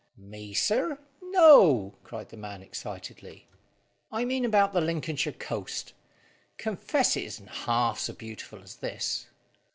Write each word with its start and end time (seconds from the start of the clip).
"Me, 0.17 0.51
sir? 0.51 0.97
No!" 1.21 1.93
cried 2.03 2.29
the 2.29 2.35
man 2.35 2.63
excitedly. 2.63 3.47
"I 4.11 4.25
mean 4.25 4.45
about 4.45 4.73
the 4.73 4.81
Lincolnshire 4.81 5.33
coast. 5.33 5.93
Confess 6.57 7.15
it 7.15 7.25
isn't 7.25 7.45
half 7.69 7.99
so 7.99 8.13
beautiful 8.13 8.63
as 8.63 8.77
this." 8.77 9.27